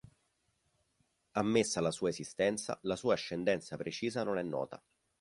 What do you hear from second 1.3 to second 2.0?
Ammessa la